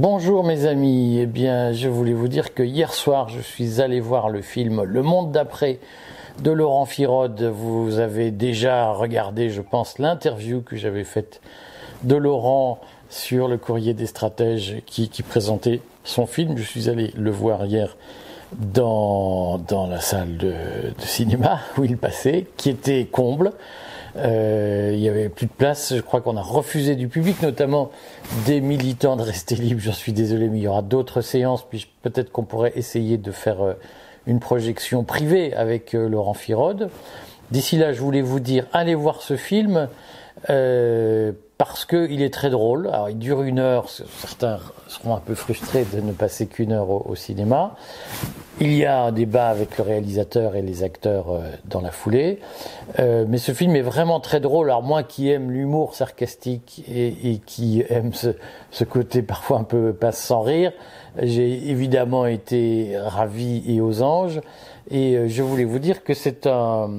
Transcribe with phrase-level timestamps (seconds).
[0.00, 4.00] Bonjour mes amis, eh bien je voulais vous dire que hier soir je suis allé
[4.00, 5.78] voir le film Le Monde d'après
[6.42, 7.42] de Laurent Firode.
[7.42, 11.42] Vous avez déjà regardé, je pense, l'interview que j'avais faite
[12.02, 16.56] de Laurent sur le courrier des stratèges qui, présentait son film.
[16.56, 17.98] Je suis allé le voir hier
[18.56, 20.54] dans, la salle de
[20.96, 23.52] cinéma où il passait, qui était comble.
[24.16, 25.94] Euh, il y avait plus de place.
[25.94, 27.90] Je crois qu'on a refusé du public, notamment
[28.46, 29.80] des militants de rester libres.
[29.80, 31.66] J'en suis désolé, mais il y aura d'autres séances.
[32.02, 33.74] Peut-être qu'on pourrait essayer de faire euh,
[34.26, 36.90] une projection privée avec euh, Laurent Firode.
[37.50, 39.88] D'ici là, je voulais vous dire, allez voir ce film.
[41.60, 42.86] Parce qu'il est très drôle.
[42.86, 43.90] Alors, il dure une heure.
[43.90, 47.76] Certains seront un peu frustrés de ne passer qu'une heure au, cinéma.
[48.62, 52.40] Il y a un débat avec le réalisateur et les acteurs euh, dans la foulée.
[52.98, 54.68] Euh, mais ce film est vraiment très drôle.
[54.68, 60.18] Alors, moi qui aime l'humour sarcastique et, qui aime ce, côté parfois un peu passe
[60.18, 60.72] sans rire,
[61.22, 64.42] j'ai évidemment été ravi et aux anges.
[64.90, 66.90] Et euh, je voulais vous dire que c'est un,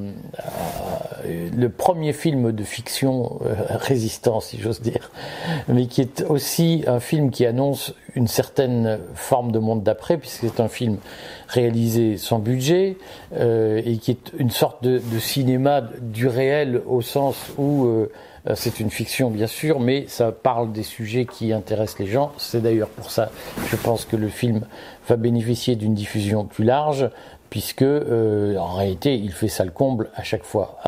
[1.26, 3.40] le premier film de fiction
[3.70, 5.12] résistant, si j'ose dire,
[5.68, 10.42] mais qui est aussi un film qui annonce une certaine forme de monde d'après, puisque
[10.42, 10.98] c'est un film
[11.52, 12.98] réalisé sans budget
[13.36, 17.88] et qui est une sorte de, de, cinéma du réel au sens où
[18.56, 22.32] c'est une fiction bien sûr, mais ça parle des sujets qui intéressent les gens.
[22.38, 23.32] C'est d'ailleurs pour ça,
[23.70, 24.62] je pense que le film
[25.08, 27.10] va bénéficier d'une diffusion plus large,
[27.52, 30.80] puisque euh, en réalité il fait ça le comble à chaque fois.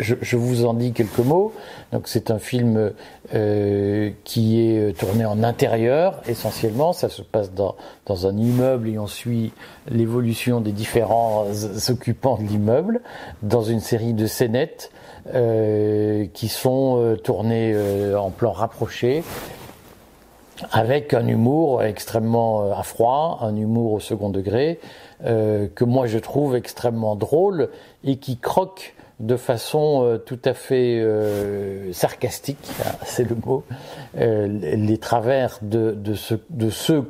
[0.00, 1.52] Je, je, vous en dis quelques mots.
[1.92, 2.92] Donc c'est un film
[3.34, 6.92] euh, qui est tourné en intérieur essentiellement.
[6.92, 9.52] Ça se passe dans, dans un immeuble et on suit
[9.88, 11.46] l'évolution des différents
[11.88, 13.00] occupants de l'immeuble
[13.42, 14.90] dans une série de scénettes
[15.34, 19.22] euh, qui sont euh, tournées euh, en plan rapproché
[20.72, 24.80] avec un humour extrêmement euh, à froid, un humour au second degré,
[25.24, 27.70] euh, que moi je trouve extrêmement drôle
[28.04, 33.64] et qui croque de façon euh, tout à fait euh, sarcastique, hein, c'est le mot,
[34.18, 37.04] euh, les travers de, de, ce, de ceux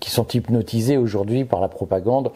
[0.00, 2.32] qui sont hypnotisés aujourd'hui par la propagande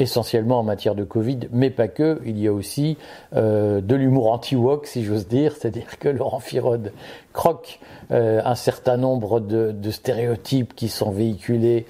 [0.00, 2.20] essentiellement en matière de Covid, mais pas que.
[2.24, 2.96] Il y a aussi
[3.32, 6.92] de l'humour anti-wok, si j'ose dire, c'est-à-dire que Laurent Firode
[7.32, 7.80] croque
[8.10, 11.84] un certain nombre de, stéréotypes qui sont véhiculés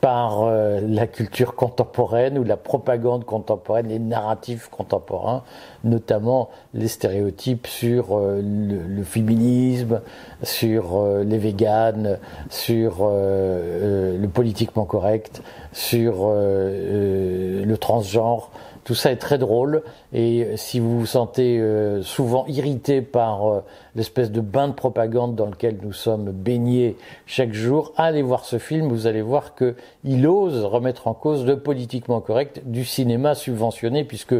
[0.00, 5.42] par euh, la culture contemporaine ou la propagande contemporaine, les narratifs contemporains,
[5.84, 10.00] notamment les stéréotypes sur euh, le, féminisme,
[10.42, 12.18] sur euh, les véganes,
[12.48, 15.42] sur euh, le politiquement correct,
[15.72, 18.50] sur le transgenre.
[18.82, 19.82] Tout ça est très drôle
[20.12, 21.62] et si vous vous sentez
[22.02, 23.62] souvent irrité par
[23.94, 28.58] l'espèce de bain de propagande dans lequel nous sommes baignés chaque jour, allez voir ce
[28.58, 33.34] film, vous allez voir que il ose remettre en cause le politiquement correct du cinéma
[33.36, 34.34] subventionné puisque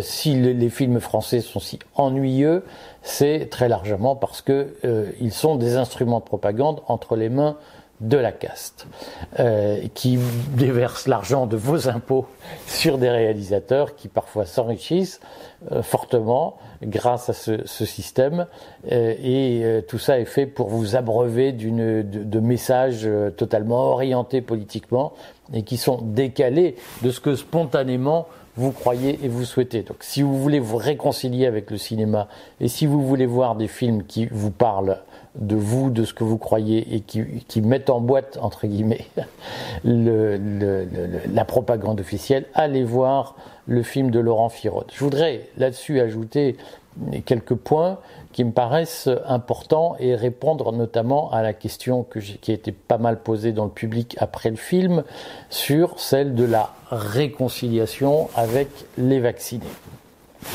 [0.00, 2.64] si les, les, films français sont si ennuyeux,
[3.02, 4.74] c'est très largement parce que
[5.20, 7.56] ils sont des instruments de propagande entre les mains
[8.00, 8.86] de la caste,
[9.40, 10.18] euh, qui
[10.54, 12.26] déverse l'argent de vos impôts
[12.66, 15.20] sur des réalisateurs qui parfois s'enrichissent
[15.72, 18.46] euh, fortement grâce à ce, système,
[18.90, 23.92] euh, et euh, tout ça est fait pour vous abreuver d'une de, messages euh, totalement
[23.92, 25.14] orientés politiquement
[25.54, 28.26] et qui sont décalés de ce que spontanément
[28.56, 29.82] vous croyez et vous souhaitez.
[29.82, 32.28] Donc si vous voulez vous réconcilier avec le cinéma
[32.60, 34.98] et si vous voulez voir des films qui vous parlent
[35.34, 39.06] de vous, de ce que vous croyez et qui, mettent en boîte, entre guillemets,
[39.84, 43.36] le, le, le, la propagande officielle, allez voir
[43.66, 44.86] le film de Laurent Firode.
[44.92, 46.56] Je voudrais là-dessus ajouter
[47.26, 47.98] quelques points
[48.36, 52.98] qui me paraissent importants et répondre notamment à la question que qui a été pas
[52.98, 55.04] mal posée dans le public après le film
[55.48, 58.68] sur celle de la réconciliation avec
[58.98, 59.64] les vaccinés.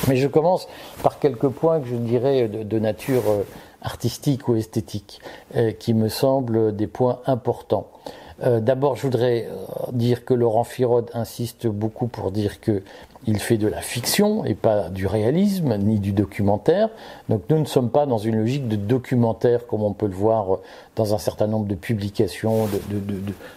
[0.07, 0.67] Mais je commence
[1.01, 3.41] par quelques points que je dirais de, de nature euh,
[3.81, 5.19] artistique ou esthétique,
[5.55, 7.87] euh, qui me semblent des points importants.
[8.43, 12.81] Euh, D'abord, je voudrais euh, dire que Laurent Firode insiste beaucoup pour dire que
[13.27, 16.89] il fait de la fiction et pas du réalisme ni du documentaire.
[17.29, 20.57] Donc nous ne sommes pas dans une logique de documentaire comme on peut le voir
[20.95, 22.99] dans un certain nombre de publications, de,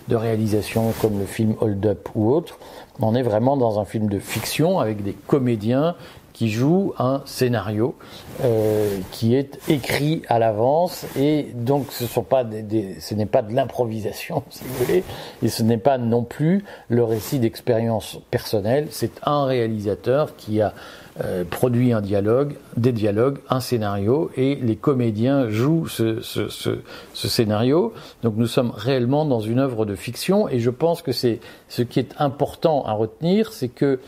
[0.08, 2.58] de réalisations comme le film Hold Up ou autre.
[3.00, 5.96] On est vraiment dans un film de fiction avec des comédiens
[6.34, 7.94] qui joue un scénario
[8.42, 13.24] euh, qui est écrit à l'avance et donc ce sont pas des, des ce n'est
[13.24, 15.04] pas de l'improvisation si vous voulez
[15.42, 18.88] et ce n'est pas non plus le récit d'expérience personnelle.
[18.90, 20.74] C'est un réalisateur qui a
[21.22, 26.78] euh, produit un dialogue, des dialogues, un scénario, et les comédiens jouent ce, ce, ce,
[27.12, 27.92] ce, scénario.
[28.24, 31.38] Donc nous sommes réellement dans une œuvre de fiction, et je pense que c'est
[31.68, 34.00] ce qui est important à retenir, c'est que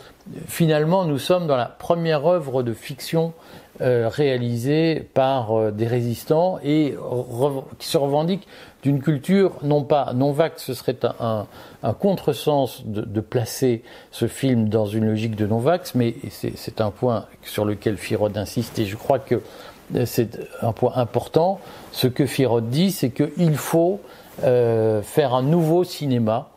[0.48, 3.32] finalement nous sommes dans la première œuvre de fiction
[3.80, 6.94] euh, réalisée par euh, des résistants et
[7.78, 8.46] qui se revendiquent
[8.82, 11.46] d'une culture non pas non vague, ce serait un,
[11.82, 13.82] un, contresens de, de, placer
[14.12, 18.36] ce film dans une logique de non vax, mais c'est un point sur lequel Firod
[18.36, 19.42] insiste et je crois que
[19.94, 21.60] euh, c'est un point important.
[21.92, 24.00] Ce que Firod dit, c'est qu'il faut
[24.44, 26.48] euh, faire un nouveau cinéma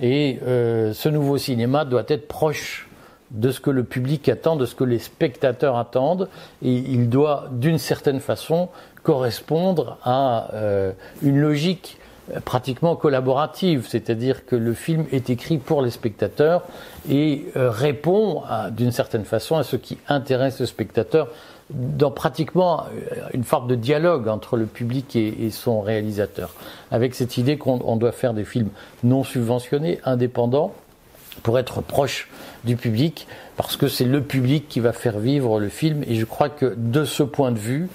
[0.00, 2.87] et euh, ce nouveau cinéma doit être proche
[3.30, 6.28] de ce que le public attend, de ce que les spectateurs attendent,
[6.62, 8.68] et il doit d'une certaine façon
[9.02, 10.92] correspondre à euh,
[11.22, 11.98] une logique
[12.44, 16.62] pratiquement collaborative, c'est-à-dire que le film est écrit pour les spectateurs
[17.08, 21.28] et euh, répond d'une certaine façon à ce qui intéresse le spectateur
[21.70, 26.54] dans pratiquement euh, une forme de dialogue entre le public et, et son réalisateur,
[26.90, 28.70] avec cette idée qu'on doit faire des films
[29.04, 30.74] non subventionnés, indépendants,
[31.42, 32.28] pour être proche
[32.64, 33.26] du public,
[33.56, 36.74] parce que c'est le public qui va faire vivre le film, et je crois que
[36.76, 37.88] de ce point de vue,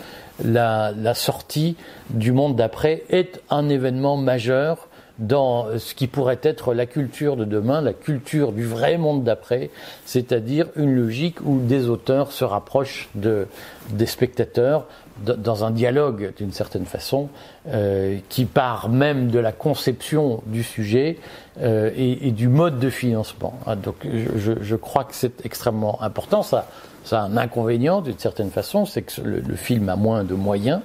[0.43, 1.75] la, sortie
[2.09, 4.87] du monde d'après est un événement majeur
[5.19, 9.69] dans ce qui pourrait être la culture de demain, la culture du vrai monde d'après,
[10.05, 13.45] c'est-à-dire une logique où des auteurs se rapprochent de,
[13.91, 14.87] des spectateurs
[15.21, 17.29] dans un dialogue d'une certaine façon,
[17.67, 21.17] euh, qui part même de la conception du sujet
[21.61, 23.59] euh, et, et, du mode de financement.
[23.65, 26.41] Ah, donc je, je crois que c'est extrêmement important.
[26.41, 26.67] Ça,
[27.03, 30.81] ça a un inconvénient d'une certaine façon, c'est que le, film a moins de moyens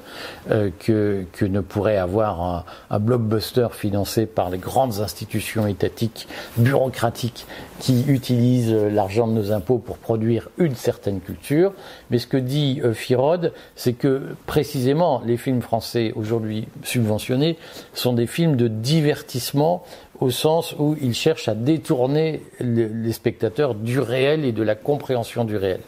[0.51, 7.47] euh, que, que, ne pourrait avoir un, blockbuster financé par les grandes institutions étatiques, bureaucratiques,
[7.81, 11.73] qui utilisent l'argent de nos impôts pour produire une certaine culture.
[12.11, 17.57] Mais ce que dit euh, Firod, c'est que précisément les films français aujourd'hui subventionnés
[17.95, 19.85] sont des films de divertissement
[20.21, 25.45] au sens où ils cherchent à détourner les spectateurs du réel et de la compréhension
[25.45, 25.81] du réel.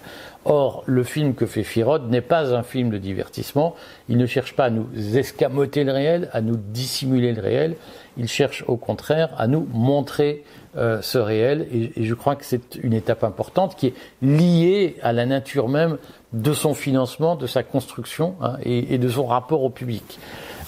[0.47, 3.75] Or, le film que fait Firod n'est pas un film de divertissement.
[4.09, 7.77] Il ne cherche pas à nous escamoter le réel, à nous dissimuler le réel.
[8.17, 10.45] Il cherche au contraire à nous montrer
[10.79, 11.69] euh, ce réel.
[11.73, 15.99] Et, je crois que c'est une étape importante qui est liée à la nature même
[16.33, 20.19] de son financement, de sa construction hein, et, de son rapport au public.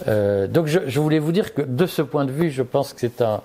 [0.09, 3.01] Euh, donc je, voulais vous dire que de ce point de vue, je pense que
[3.01, 3.43] c'est un,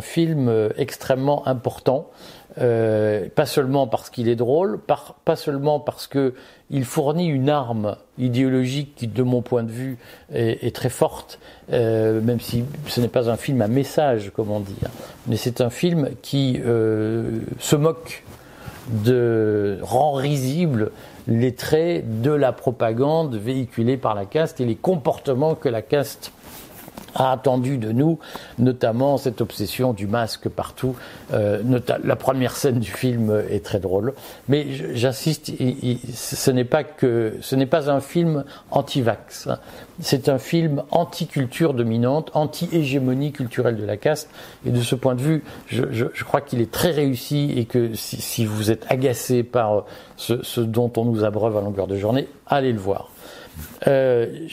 [0.00, 2.10] film euh, extrêmement important,
[2.58, 4.78] euh, pas seulement parce qu'il est drôle,
[5.24, 6.34] pas seulement parce que
[6.70, 9.98] il fournit une arme idéologique qui, de mon point de vue,
[10.32, 14.76] est, très forte, même si ce n'est pas un film à message, comme on dit,
[14.84, 14.90] hein,
[15.26, 18.22] mais c'est un film qui se moque
[19.04, 20.92] de rend risible
[21.30, 26.32] les traits de la propagande véhiculée par la caste et les comportements que la caste
[27.14, 28.18] a attendu de nous,
[28.58, 30.96] notamment cette obsession du masque partout.
[31.32, 31.62] Euh,
[32.04, 34.14] la première scène du film est très drôle,
[34.48, 35.52] mais j'insiste,
[36.12, 39.48] ce n'est pas que ce n'est pas un film anti-vax.
[40.00, 44.30] C'est un film anti-culture dominante, anti-hégémonie culturelle de la caste.
[44.66, 48.44] Et de ce point de vue, je, crois qu'il est très réussi et que si,
[48.44, 49.84] vous êtes agacé par
[50.16, 53.10] ce dont on nous abreuve à longueur de journée, allez le voir.
[53.86, 54.46] Euh,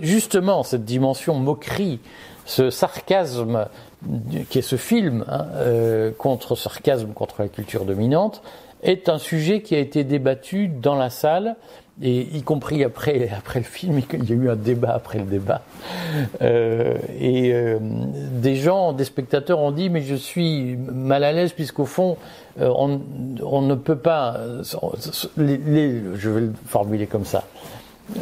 [0.00, 2.00] justement cette dimension moquerie,
[2.44, 3.66] ce sarcasme
[4.50, 8.42] qui est ce film hein, euh, contre sarcasme contre la culture dominante,
[8.82, 11.56] est un sujet qui a été débattu dans la salle
[12.02, 15.24] et y compris après après le film, il y a eu un débat après le
[15.24, 15.62] débat.
[16.42, 21.52] Euh, et euh, des gens, des spectateurs ont dit mais je suis mal à l'aise
[21.52, 22.16] puisqu'au fond
[22.60, 23.00] euh, on,
[23.42, 24.40] on, ne peut pas.
[25.36, 27.44] Les, je vais le formuler comme ça.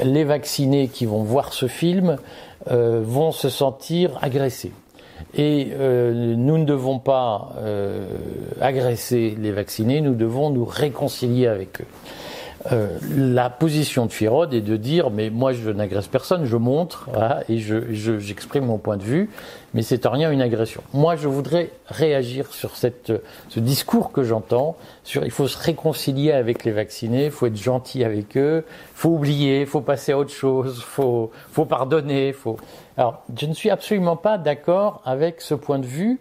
[0.02, 2.16] Les vaccinés qui vont voir ce film
[2.70, 4.72] euh, vont se sentir agressés.
[5.36, 8.06] Et euh, nous ne devons pas euh,
[8.60, 11.86] agresser les vaccinés, nous devons nous réconcilier avec eux.
[12.72, 17.10] Euh, la position de Firod est de dire mais moi je n'agresse personne, je montre
[17.48, 19.28] et j'exprime je, mon point de vue,
[19.74, 20.82] mais c'est en rien une agression.
[20.94, 23.12] Moi je voudrais réagir sur cette,
[23.50, 27.56] ce discours que j'entends sur il faut se réconcilier avec les vaccinés, il faut être
[27.56, 31.66] gentil avec eux, il faut oublier, il faut passer à autre chose, il faut, faut
[31.66, 32.32] pardonner.
[32.32, 32.56] Faut...
[32.96, 36.18] Alors je ne suis absolument pas d'accord avec ce point de vue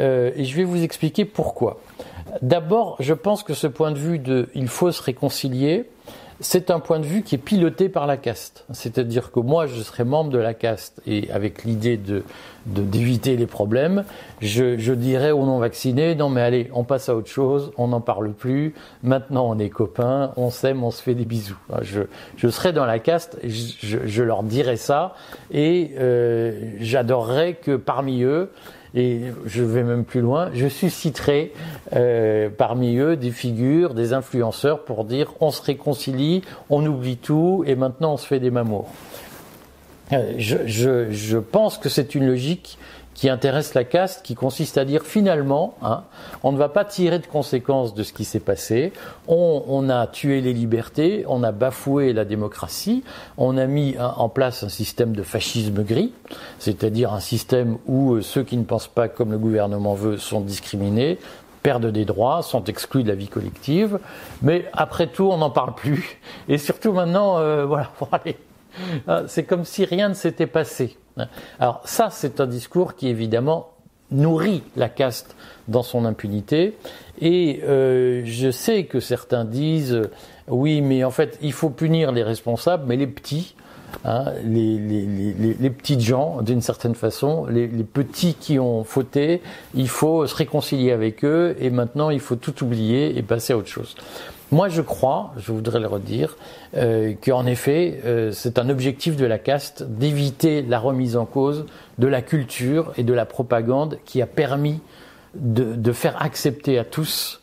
[0.00, 1.78] euh, et je vais vous expliquer pourquoi.
[2.42, 5.86] D'abord, je pense que ce point de vue de il faut se réconcilier
[6.40, 8.64] c'est un point de vue qui est piloté par la caste.
[8.72, 12.22] C'est-à-dire que moi, je serais membre de la caste et avec l'idée de
[12.66, 14.04] d'éviter les problèmes,
[14.40, 18.00] je, je dirais aux non-vaccinés, non mais allez, on passe à autre chose, on n'en
[18.00, 21.58] parle plus, maintenant on est copains, on s'aime, on se fait des bisous.
[21.82, 22.00] Je,
[22.38, 25.14] je serais dans la caste, je, je leur dirais ça,
[25.50, 28.50] et euh, j'adorerais que parmi eux,
[28.94, 31.52] et je vais même plus loin, je susciterai
[31.94, 37.64] euh, parmi eux des figures, des influenceurs pour dire on se réconcilie, on oublie tout
[37.66, 38.90] et maintenant on se fait des mamours.
[40.12, 42.78] Euh, je, pense que c'est une logique
[43.14, 46.02] qui intéresse la caste, qui consiste à dire finalement, hein,
[46.42, 48.92] on ne va pas tirer de conséquences de ce qui s'est passé,
[49.28, 53.04] on, on, a tué les libertés, on a bafoué la démocratie,
[53.38, 56.12] on a mis en place un système de fascisme gris,
[56.58, 60.40] c'est-à-dire un système où euh, ceux qui ne pensent pas comme le gouvernement veut sont
[60.40, 61.18] discriminés,
[61.62, 63.98] perdent des droits, sont exclus de la vie collective,
[64.42, 66.20] mais après tout, on n'en parle plus.
[66.48, 67.90] Et surtout maintenant, euh, voilà,
[69.08, 70.96] ah, c'est comme si rien ne s'était passé.
[71.60, 73.70] Alors ça, c'est un discours qui évidemment
[74.10, 75.36] nourrit la caste
[75.68, 76.76] dans son impunité.
[77.20, 80.02] Et euh, je sais que certains disent,
[80.48, 83.54] oui, mais en fait, il faut punir les responsables, mais les petits,
[84.04, 89.42] hein, les, les, les, les, petites gens, d'une certaine façon, les, petits qui ont fauté,
[89.74, 93.56] il faut se réconcilier avec eux, et maintenant, il faut tout oublier et passer à
[93.56, 93.94] autre chose.
[94.52, 96.36] Moi, je crois, je voudrais le redire,
[96.76, 101.66] euh, qu'en effet, euh, c'est un objectif de la caste d'éviter la remise en cause
[101.98, 104.80] de la culture et de la propagande qui a permis
[105.34, 107.40] de, faire accepter à tous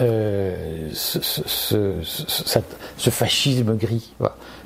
[0.00, 4.14] euh, ce, fascisme gris.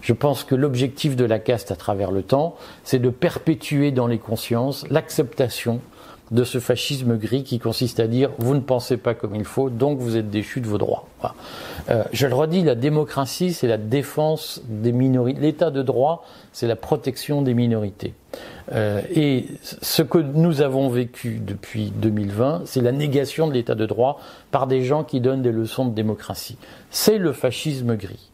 [0.02, 4.06] Je pense que l'objectif de la caste à travers le temps, c'est de perpétuer dans
[4.06, 5.80] les consciences l'acceptation
[6.30, 9.70] de ce fascisme gris qui consiste à dire vous ne pensez pas comme il faut,
[9.70, 11.06] donc vous êtes déchu de vos droits.
[11.90, 15.40] Euh, je le redis, la démocratie, c'est la défense des minorités.
[15.40, 18.14] L'état de droit, c'est la protection des minorités.
[18.74, 23.86] Euh, et ce que nous avons vécu depuis 2020, c'est la négation de l'état de
[23.86, 26.56] droit par des gens qui donnent des leçons de démocratie.
[26.90, 28.30] C'est le fascisme gris.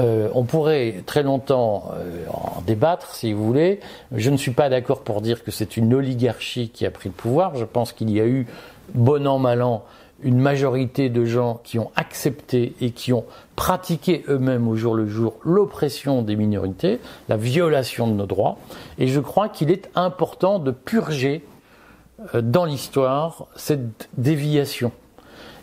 [0.00, 3.80] Euh, on pourrait très longtemps euh, en débattre, si vous voulez.
[4.12, 7.14] Je ne suis pas d'accord pour dire que c'est une oligarchie qui a pris le
[7.14, 7.56] pouvoir.
[7.56, 8.46] Je pense qu'il y a eu,
[8.94, 9.84] bon an, mal an,
[10.22, 13.24] une majorité de gens qui ont accepté et qui ont
[13.56, 18.58] pratiqué eux-mêmes au jour le jour l'oppression des minorités, la violation de nos droits.
[18.98, 21.44] Et je crois qu'il est important de purger
[22.34, 24.92] euh, dans l'histoire cette déviation.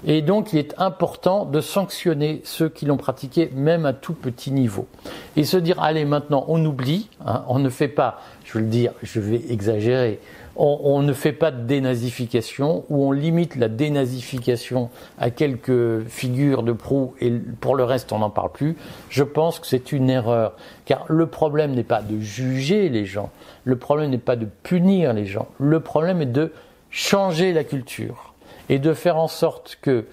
[0.06, 4.52] Et donc il est important de sanctionner ceux qui l'ont pratiqué même à tout petit
[4.52, 4.88] niveau.
[5.36, 8.70] Et se dire, allez maintenant on oublie, hein, on ne fait pas, je veux le
[8.70, 10.20] dire, je vais exagérer,
[10.58, 16.64] on, on, ne fait pas de dénazification ou on limite la dénazification à quelques figures
[16.64, 18.76] de proue et pour le reste on n'en parle plus,
[19.10, 20.56] je pense que c'est une erreur.
[20.86, 23.30] Car le problème n'est pas de juger les gens,
[23.64, 26.52] le problème n'est pas de punir les gens, le problème est de
[26.90, 28.34] changer la culture
[28.70, 30.06] et de faire en sorte que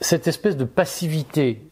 [0.00, 1.62] cette espèce de passivité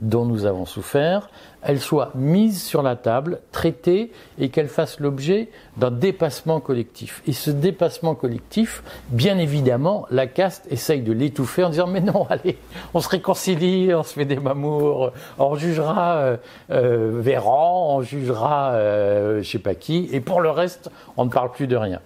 [0.00, 1.28] dont nous avons souffert,
[1.62, 7.22] elle soit mise sur la table, traitée et qu'elle fasse l'objet d'un dépassement collectif.
[7.26, 12.26] Et ce dépassement collectif, bien évidemment, la caste essaye de l'étouffer en disant mais non,
[12.30, 12.58] allez,
[12.94, 16.36] on se réconcilie, on se fait des mamours, on jugera euh,
[16.70, 21.30] euh, Véran, on jugera euh, je sais pas qui, et pour le reste, on ne
[21.30, 22.00] parle plus de rien.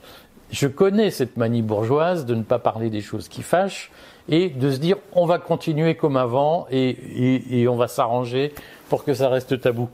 [0.50, 3.90] Je connais cette manie bourgeoise de ne pas parler des choses qui fâchent
[4.28, 8.52] et de se dire on va continuer comme avant et, on va s'arranger
[8.88, 9.88] pour que ça reste tabou.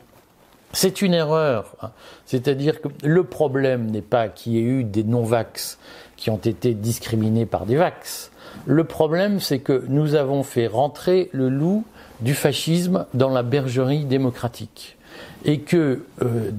[0.74, 1.74] C'est une erreur.
[1.82, 1.90] Hein.
[2.26, 5.78] C'est-à-dire que le problème n'est pas qu'il y ait eu des non-vax
[6.16, 8.30] qui ont été discriminés par des vax.
[8.66, 11.84] Le problème, c'est que nous avons fait rentrer le loup
[12.20, 14.96] du fascisme dans la bergerie démocratique.
[15.44, 16.50] Et que euh,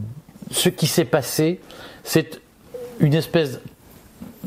[0.51, 1.59] ce qui s'est passé,
[2.03, 2.41] c'est
[2.99, 3.59] une espèce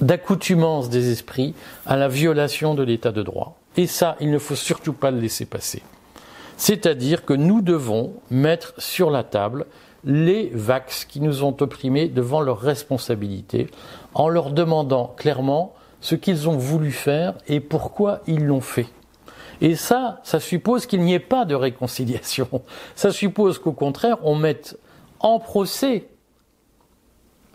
[0.01, 1.55] d'accoutumance des esprits
[1.87, 3.59] à la violation de l'état de droit.
[3.77, 5.83] Et ça, il ne faut surtout pas le laisser passer.
[6.57, 9.67] C'est-à-dire que nous devons mettre sur la table
[10.05, 13.69] les vax qui nous ont opprimés devant leurs responsabilités,
[14.15, 18.87] en leur demandant clairement ce qu'ils ont voulu faire et pourquoi ils l'ont fait.
[19.61, 22.49] Et ça, ça suppose qu'il n'y ait pas de réconciliation.
[22.95, 24.79] Ça suppose qu'au contraire, on mette
[25.21, 26.09] en procès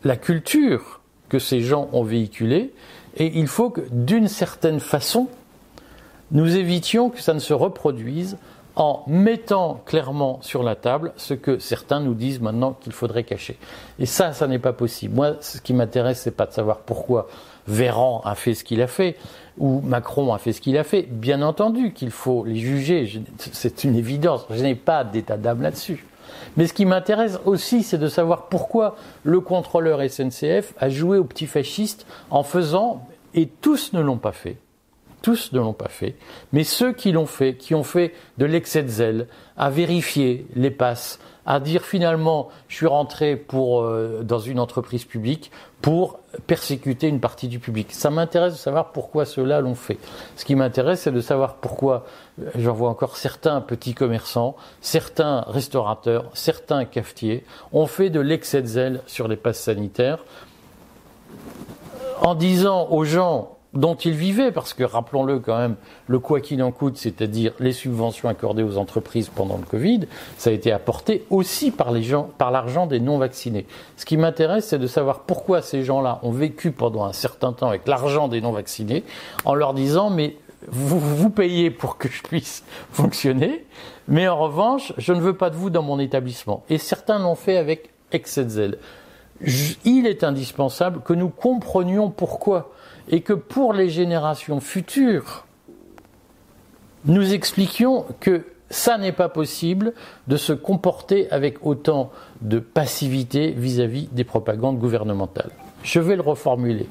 [0.03, 1.00] la culture
[1.31, 2.73] que ces gens ont véhiculée,
[3.15, 5.29] et il faut que, d'une certaine façon,
[6.31, 8.35] nous évitions que ça ne se reproduise
[8.75, 13.57] en mettant clairement sur la table ce que certains nous disent maintenant qu'il faudrait cacher.
[13.97, 15.15] Et ça, ça n'est pas possible.
[15.15, 17.29] Moi, ce qui m'intéresse, c'est pas de savoir pourquoi
[17.65, 19.15] Véran a fait ce qu'il a fait
[19.57, 21.03] ou Macron a fait ce qu'il a fait.
[21.03, 24.45] Bien entendu qu'il faut les juger, c'est une évidence.
[24.49, 26.05] Je n'ai pas d'état d'âme là-dessus.
[26.57, 31.23] Mais ce qui m'intéresse aussi, c'est de savoir pourquoi le contrôleur SNCF a joué au
[31.23, 34.57] petit fasciste en faisant, et tous ne l'ont pas fait,
[35.21, 36.15] tous ne l'ont pas fait,
[36.51, 40.71] mais ceux qui l'ont fait, qui ont fait de l'excès de zèle, à vérifier les
[40.71, 47.07] passes, à dire finalement je suis rentré pour, euh, dans une entreprise publique pour persécuter
[47.07, 47.91] une partie du public.
[47.91, 49.97] Ça m'intéresse de savoir pourquoi ceux-là l'ont fait.
[50.35, 52.05] Ce qui m'intéresse, c'est de savoir pourquoi
[52.41, 57.43] euh, j'en vois encore certains petits commerçants, certains restaurateurs, certains cafetiers
[57.73, 60.23] ont fait de l'excès de zèle sur les passes sanitaires
[62.21, 65.75] en disant aux gens dont ils vivaient, parce que rappelons-le quand même,
[66.07, 70.01] le quoi qu'il en coûte, c'est-à-dire les subventions accordées aux entreprises pendant le Covid,
[70.37, 73.65] ça a été apporté aussi par les gens, par l'argent des non-vaccinés.
[73.95, 77.69] Ce qui m'intéresse, c'est de savoir pourquoi ces gens-là ont vécu pendant un certain temps
[77.69, 79.03] avec l'argent des non-vaccinés,
[79.45, 80.35] en leur disant mais
[80.67, 83.65] vous, vous payez pour que je puisse fonctionner,
[84.09, 86.63] mais en revanche, je ne veux pas de vous dans mon établissement.
[86.69, 88.77] Et certains l'ont fait avec excès de zèle.
[89.85, 92.71] Il est indispensable que nous comprenions pourquoi
[93.09, 95.45] et que pour les générations futures,
[97.05, 99.93] nous expliquions que ça n'est pas possible
[100.27, 105.51] de se comporter avec autant de passivité vis-à-vis des propagandes gouvernementales.
[105.83, 106.87] Je vais le reformuler.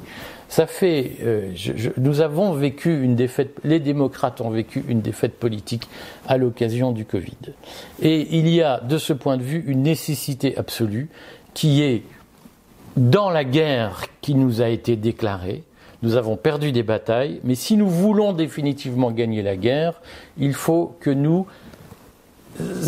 [0.48, 1.52] Ça fait, euh,
[1.96, 5.88] nous avons vécu une défaite, les démocrates ont vécu une défaite politique
[6.26, 7.54] à l'occasion du Covid.
[8.02, 11.08] Et il y a, de ce point de vue, une nécessité absolue
[11.54, 12.02] qui est,
[12.96, 15.62] dans la guerre qui nous a été déclarée,
[16.02, 20.00] nous avons perdu des batailles, mais si nous voulons définitivement gagner la guerre,
[20.38, 21.46] il faut que nous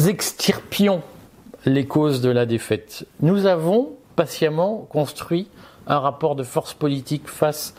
[0.07, 1.03] extirpions
[1.67, 3.07] les causes de la défaite.
[3.21, 5.49] Nous avons patiemment construit
[5.87, 7.75] un rapport de force politique face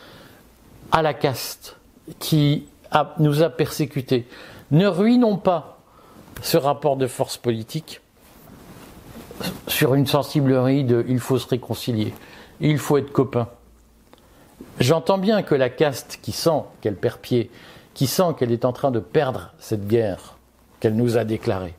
[0.91, 1.77] à la caste
[2.19, 2.65] qui
[3.19, 4.27] nous a persécutés.
[4.71, 5.79] Ne ruinons pas
[6.41, 8.01] ce rapport de force politique
[9.67, 12.13] sur une sensiblerie de il faut se réconcilier,
[12.61, 13.47] il faut être copains.
[14.79, 17.51] J'entends bien que la caste qui sent qu'elle perd pied,
[17.93, 20.37] qui sent qu'elle est en train de perdre cette guerre
[20.79, 21.75] qu'elle nous a déclarée,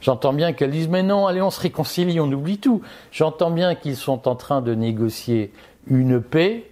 [0.00, 2.82] j'entends bien qu'elle dise mais non, allez, on se réconcilie, on oublie tout.
[3.12, 5.52] J'entends bien qu'ils sont en train de négocier
[5.86, 6.70] une paix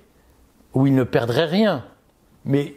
[0.74, 1.84] où ils ne perdraient rien.
[2.44, 2.76] Mais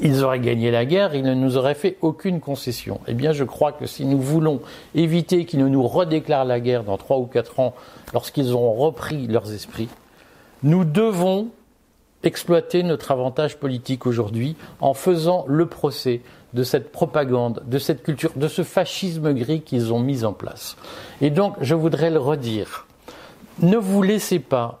[0.00, 3.00] ils auraient gagné la guerre, ils ne nous auraient fait aucune concession.
[3.06, 4.60] Eh bien, je crois que si nous voulons
[4.94, 7.74] éviter qu'ils ne nous redéclarent la guerre dans trois ou quatre ans,
[8.12, 9.88] lorsqu'ils auront repris leurs esprits,
[10.62, 11.48] nous devons
[12.22, 16.20] exploiter notre avantage politique aujourd'hui en faisant le procès
[16.52, 20.76] de cette propagande, de cette culture, de ce fascisme gris qu'ils ont mis en place.
[21.20, 22.86] Et donc, je voudrais le redire,
[23.60, 24.79] ne vous laissez pas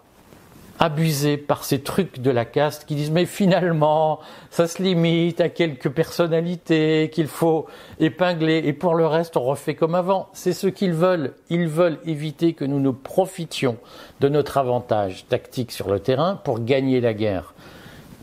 [0.82, 4.18] abusé par ces trucs de la caste qui disent mais finalement
[4.50, 7.66] ça se limite à quelques personnalités qu'il faut
[8.00, 10.28] épingler et pour le reste on refait comme avant.
[10.32, 11.34] C'est ce qu'ils veulent.
[11.50, 13.76] Ils veulent éviter que nous ne profitions
[14.20, 17.52] de notre avantage tactique sur le terrain pour gagner la guerre.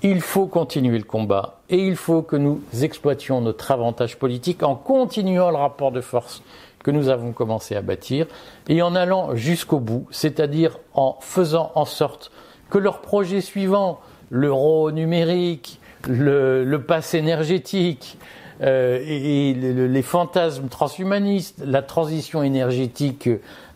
[0.02, 4.76] Il faut continuer le combat et il faut que nous exploitions notre avantage politique en
[4.76, 6.42] continuant le rapport de force
[6.84, 8.26] que nous avons commencé à bâtir
[8.68, 12.32] et en allant jusqu'au bout, c'est-à-dire en faisant en sorte
[12.70, 14.00] que leur projet suivant,
[14.30, 18.18] l'euro numérique, le, le pass énergétique,
[18.62, 23.30] euh, et, les fantasmes transhumanistes, la transition énergétique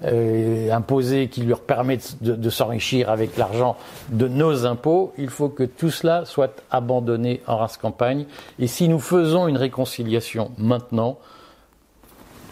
[0.04, 3.77] euh, imposée qui leur permet de, de s'enrichir avec l'argent
[4.10, 8.25] de nos impôts, il faut que tout cela soit abandonné en race campagne.
[8.58, 11.19] Et si nous faisons une réconciliation maintenant,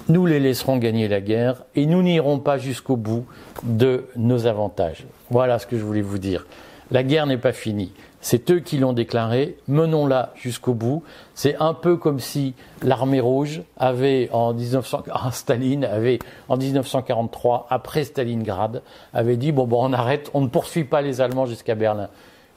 [0.10, 3.26] nous les laisserons gagner la guerre et nous n'irons pas jusqu'au bout
[3.64, 5.06] de nos avantages.
[5.30, 6.46] Voilà ce que je voulais vous dire.
[6.92, 7.92] La guerre n'est pas finie.
[8.20, 9.58] C'est eux qui l'ont déclarée.
[9.68, 11.04] Menons-la jusqu'au bout.
[11.36, 16.20] C'est un peu comme si l'armée rouge avait en 1900, ah, Staline avait
[16.50, 18.82] en 1943, après Stalingrad,
[19.14, 22.10] avait dit bon bon on arrête, on ne poursuit pas les Allemands jusqu'à Berlin.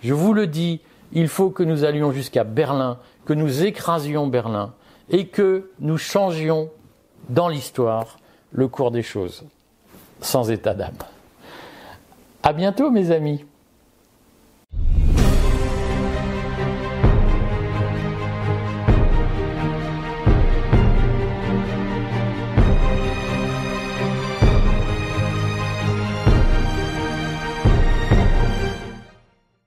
[0.02, 0.80] Je vous le dis,
[1.12, 4.72] il faut que nous allions jusqu'à Berlin, que nous écrasions Berlin
[5.10, 6.70] et que nous changions
[7.28, 8.18] dans l'histoire
[8.52, 9.44] le cours des choses,
[10.20, 10.96] sans état d'âme.
[12.42, 13.44] À bientôt, mes amis.